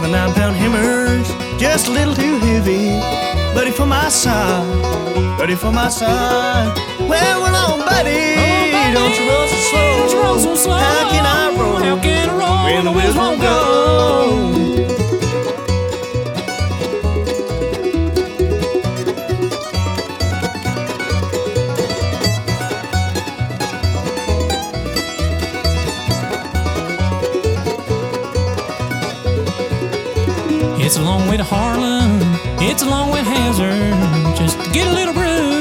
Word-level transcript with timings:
the 0.00 0.08
nine 0.08 0.32
pound 0.32 0.56
hammers, 0.56 1.28
just 1.60 1.88
a 1.88 1.90
little 1.90 2.14
too 2.14 2.38
heavy. 2.38 3.00
Buddy 3.54 3.70
for 3.70 3.86
my 3.86 4.08
side, 4.08 4.66
buddy 5.38 5.54
for 5.54 5.70
my 5.72 5.88
side. 5.88 6.99
It's 30.90 30.98
a 30.98 31.02
long 31.04 31.28
way 31.28 31.36
to 31.36 31.44
Harlan, 31.44 32.18
it's 32.60 32.82
a 32.82 32.88
long 32.88 33.12
way 33.12 33.20
to 33.20 33.24
Hazard, 33.24 34.36
just 34.36 34.58
to 34.58 34.70
get 34.72 34.88
a 34.88 34.92
little 34.92 35.14
brew. 35.14 35.59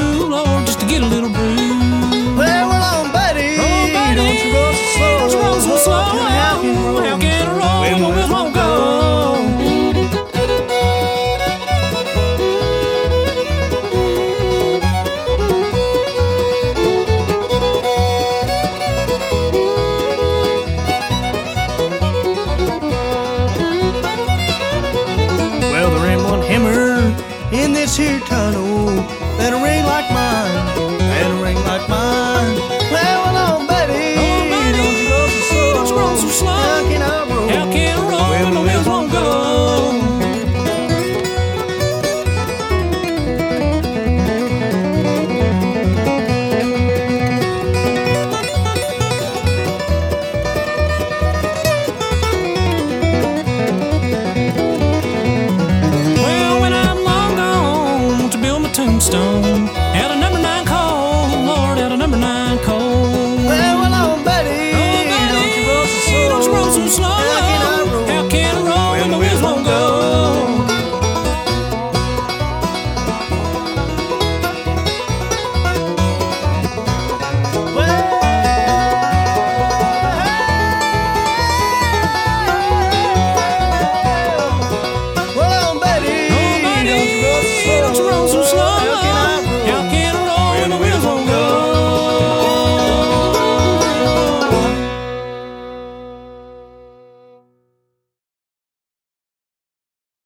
here, 28.00 28.20
turn 28.22 28.56
away. 28.56 28.69
tombstone. 59.00 59.79